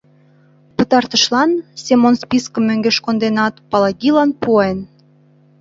[0.75, 1.51] Пытартышлан
[1.83, 4.77] Семон спискым мӧҥгеш конденат, Палагилан пуэн.